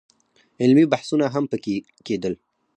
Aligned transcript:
علمي 0.61 0.85
بحثونه 0.93 1.25
هم 1.33 1.43
په 1.51 1.57
کې 1.63 1.75
کېدل. 2.05 2.33